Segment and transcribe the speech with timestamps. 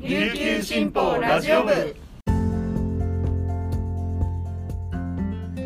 [0.00, 1.72] 琉球新報ラジオ部。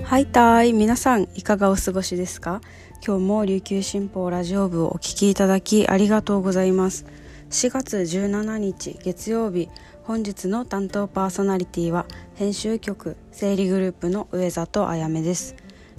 [0.04, 0.72] はいたい。
[0.72, 2.62] 皆さんいかがお過ごしですか？
[3.06, 7.04] 今日も琉球新報ラジオ部をお聞きいただきありがとうございます。
[7.50, 9.68] 4月17日月曜日
[10.04, 15.56] 本日の担当パーソナリティは編集局整理グループの上里あやめです。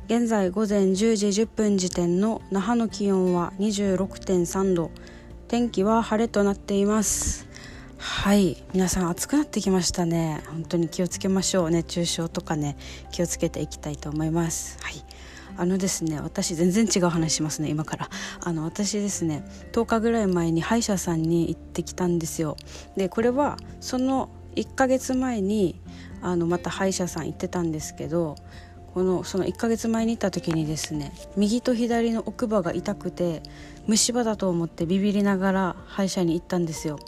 [0.08, 4.90] 現在午前10時10分時点の那覇の気温は26.3度。
[5.48, 7.48] 天気は晴れとなっています。
[8.06, 8.62] はい。
[8.74, 10.44] 皆さん暑くなってきましたね。
[10.48, 11.72] 本当に気をつけましょう。
[11.72, 12.76] 熱中症とかね
[13.14, 14.78] 気をつけていきたいと思います。
[14.82, 14.96] はい。
[15.56, 18.10] あのですね私全然違う話しますね今から。
[18.42, 22.58] あの私ですね10日ぐらい前に歯医者さんに行ってきたんですよ。
[22.98, 25.80] でこれはその1ヶ月前に
[26.22, 28.36] あのまた歯医者さん行ってたんですけど
[28.94, 33.42] このその1ヶ月前に行った時にですね右と左の奥歯が痛くて
[33.88, 37.00] 虫歯だと思ってビビりながら歯医者に行ったんですよ。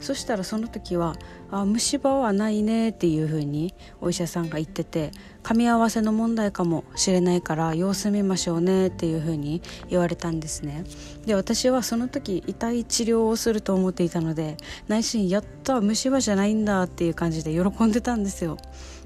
[0.00, 1.16] そしたらその時は
[1.50, 5.10] 「あ虫歯はないね」っていう風にお医者さんが言ってて
[5.42, 10.84] 噛み合わせの問題かもしれないから様子見ましょうねっていう風に言われたんですね。
[11.26, 18.56] で私はその時痛い治療をすると思っていたので内心「やった虫歯じゃないんだ」っていう感じで喜んでたんですよ。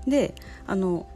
[0.06, 0.34] で
[0.66, 1.06] あの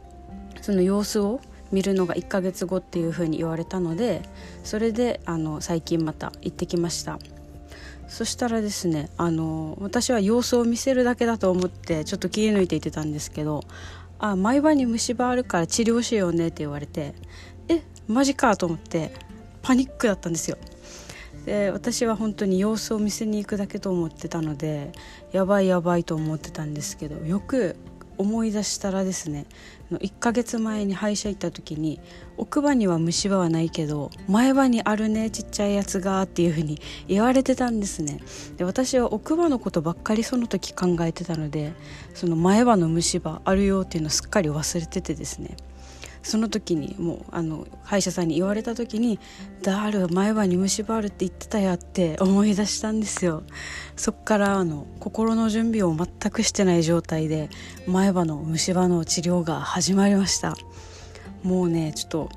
[0.61, 1.39] その様子を
[1.71, 4.21] 見るのが1ヶ月後っていう風に言われたので
[4.63, 7.19] それであの最近また行ってきました。
[8.07, 13.63] そしたらですねあの私は様子を見せるだけだと思ってちょっと切り抜いていってたんですけど
[14.19, 17.13] 「あ毎晩に虫歯あるから治療しようね」って言われて
[17.67, 19.13] 「えマジか」と思って
[19.61, 20.57] パニックだったんですよ。
[21.45, 24.91] で私は本当に様子を見せに行くだけと思ってたので
[25.31, 27.77] やばいやばいと思ってたんですけどよく
[28.17, 29.45] 思い出したらですね
[29.91, 31.99] 1ヶ月前に歯医者行った時に
[32.37, 38.19] 奥歯には虫歯はないけど前歯にあるねちっちゃいやつがっていう風に言われてたんですね。
[38.57, 41.73] で私は奥歯のことばっかりその時考えてたので
[42.13, 45.55] その前歯の虫歯あるよっていうのをすっかり忘れててですね。
[46.27, 49.17] その時にもうあの歯医者さんに言われた時に
[49.63, 53.43] 「だる前歯に虫歯あるって言ってたや」って思い出したんですよ。
[53.95, 57.49] そっからあの心の準備を全くしてない状態で
[57.87, 60.57] 前歯の虫歯の治療が始まりました。
[61.43, 62.29] もうねちょっと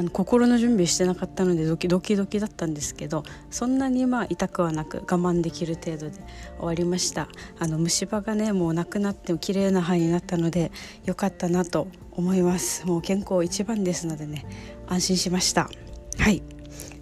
[0.00, 6.12] あの心の準備してなかったのでドキドキドキだったんですけどそんなにまあ痛くはなく我慢できる程度で
[6.56, 7.28] 終わりました。
[7.58, 10.72] あの虫歯がねもうなくなっても綺麗な歯になったので
[11.04, 12.86] 良かったなと思います。
[12.86, 14.46] もう健康一番ですのでね
[14.86, 15.68] 安心しました。
[16.18, 16.38] はい。
[16.38, 16.42] っ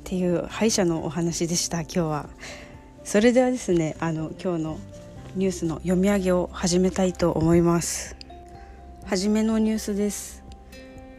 [0.03, 2.28] ていう歯医者のお話でした今日は。
[3.04, 4.78] それではですねあの今日の
[5.37, 8.16] ニュースの読み上げを始めたいと思います。
[9.04, 10.38] はじめのニュースです。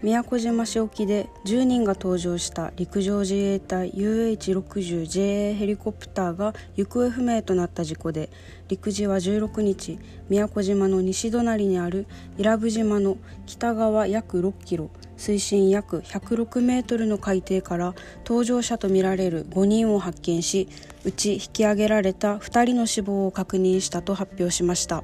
[0.02, 8.30] 宮古島市沖で10人が搭乗した陸上自衛隊 UH60JA ヘリコプターが行方不明となった事故で
[8.70, 10.00] 陸自は16日
[10.30, 12.08] 宮古島の西隣にある
[12.38, 17.94] 伊良部島の北側約6キロ水深約106メートルの海底から
[18.24, 20.70] 搭乗者とみられる5人を発見し
[21.04, 25.04] うち引き上げられた2人の死亡を確認したと発表しました。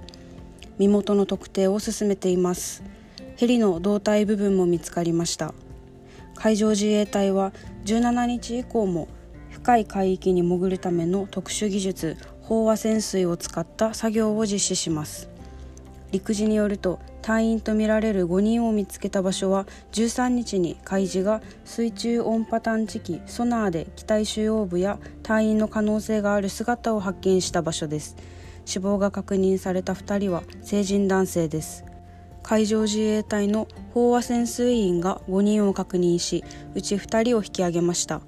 [0.78, 2.94] 身元の特定を進めています。
[3.35, 5.53] ヘリの胴体部分も見つかりました。
[6.35, 7.53] 海上自衛隊は
[7.85, 9.07] 17日以降も
[9.50, 15.29] 深い海域に潜るための特殊技術飽和潜水を使った作業を実施します。
[16.12, 28.16] 陸自によると隊員とみられる5人を見つけた場所は13日に海自が水中音波探知機ソナーで機体主要部や隊員の可能性がある姿を発見した場所です。
[28.63, 31.84] 死亡が確認された2人は成人男性です。
[32.47, 36.44] 海上自衛隊の飽和潜水員が5人を確認し
[36.75, 38.22] うち2人を引き上げました。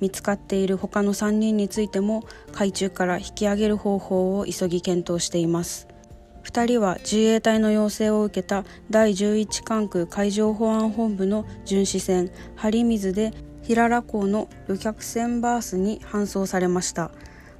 [0.00, 2.22] 見つかっている他の3人についても
[2.52, 5.88] 海中から引き上げる方法を急ぎ検討しています。
[6.44, 13.32] 2人は自衛隊の要請を受けた第11管区海上保安本部の巡視船「張水」で
[13.62, 17.10] 平良港の旅客船バースに搬送されました。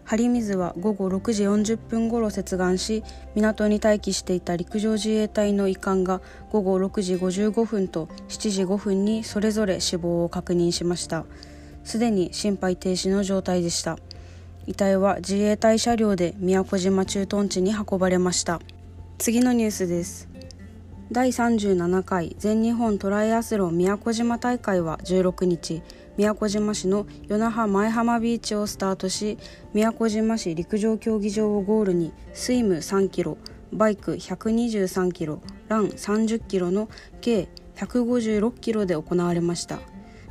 [0.07, 3.05] 張水は午後6時40分ごろ接岸し
[3.35, 6.21] 港に待機していた陸上自衛隊の医官が
[6.51, 11.27] 午後6時55分と7時5分にそれぞれ死亡を確認しました。
[11.83, 13.99] すでに心肺停止の状態でした。
[14.67, 18.61] 遺体は自衛隊車両で宮古島駐屯地に運ばれました。
[19.19, 20.29] 次のニュースです。
[21.11, 25.83] 第37回全日本トライアスロン宮古島大会は16日
[26.17, 29.39] 宮古島市の与那覇前浜ビーチをスタートし
[29.75, 33.37] 宮古島市陸上競技場をゴールにスイム3キロ
[33.73, 36.89] バイク123キロラン30キロの
[37.21, 39.81] 計156キロで行われました。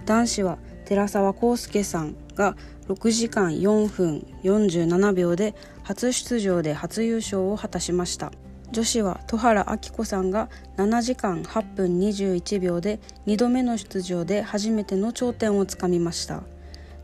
[0.06, 2.56] 男子は寺沢康介さんが
[2.88, 8.32] 6時間4分47秒で初出場で初優勝を果たしました。
[8.72, 16.44] 女子は戸原明子さんが7時間8分21秒で2度目の出場で初めての頂点をつかみました。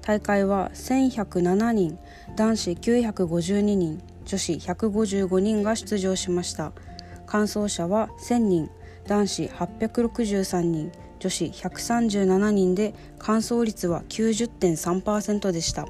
[0.01, 1.99] 大会は1107人
[2.35, 6.71] 男子952人女子155人が出場しました。
[7.27, 8.69] 完走者は1000人
[9.07, 15.87] 男子863人女子137人で完走率は90.3%でした。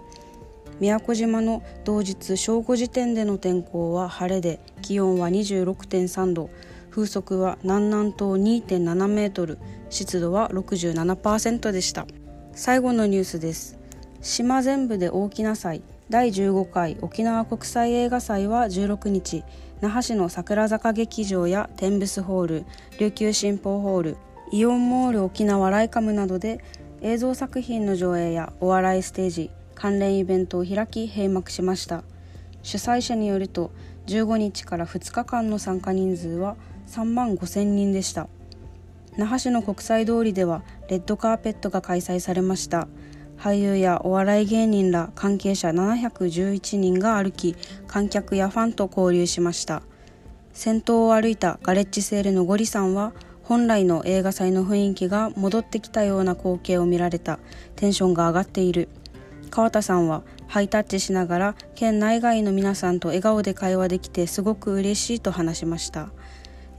[0.82, 6.50] 宮古島の同日正午時点での天候は晴れで気温は26.3度
[6.90, 9.60] 風速は南南東2.7メートル
[9.92, 12.08] 湿度は67%でした。
[12.54, 13.78] 最後のニュースです。
[14.22, 19.44] 島全部で大きな祭第15回沖縄国際映画祭は16日
[19.82, 22.66] 那覇市の桜坂劇場やテンブスホール
[23.00, 24.18] 琉球新報ホール
[24.52, 26.64] イオンモール沖縄ライカムなどで
[27.02, 29.52] 映像作品の上映やお笑いステージ
[29.82, 32.04] 関連イベントを開き閉幕しました。
[32.62, 33.72] 主催者によると
[34.06, 36.56] 15日から2日間の参加人数は
[36.86, 38.28] 3万5千人でした。
[39.18, 42.88] 那覇市の国際通りではレッドカーペットが開催されました。
[43.40, 47.56] 俳優やお笑い芸人ら関係者711人が歩き
[47.88, 49.82] 観客やファンと交流しました。
[50.54, 57.40] 先頭を歩いたガレッジセールのゴリさんは本来の映画祭の雰囲気が戻ってきたような光景を見られた。
[57.76, 58.88] テンションが上がっている。
[59.52, 66.10] 川田さんはハイタッチしながら県内外の皆さんと笑顔で会話できてすごく嬉しいと話しました。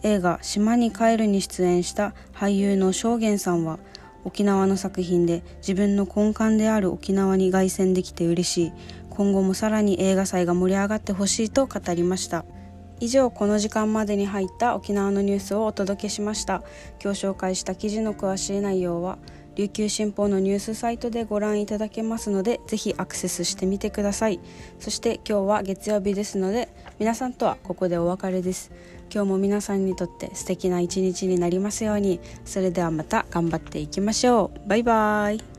[0.02, 3.78] 映画「島に帰る」に出演した俳優の正元さんは
[4.24, 8.72] 沖縄の作品で自分の根幹である沖縄に凱旋できて嬉しい。
[9.10, 12.46] 今後もさらに映画祭が盛り上がってほしいと語りました。
[13.00, 16.62] 以上この時間までに入った沖縄のニュースをお届けしました。
[17.02, 19.18] 今日紹介した記事の詳しい内容は
[19.56, 24.40] 琉球新報のニュースサイトでご覧いただけますのでぜひアクセスしてみてください。
[24.78, 26.68] そして今日は月曜日ですので
[26.98, 28.72] 皆さんとはここでお別れです。
[29.12, 32.20] 今日も皆さんにとって素敵な一日になりますように。
[32.44, 34.68] それではまた頑張っていきましょう。
[34.68, 35.51] バイバーイ。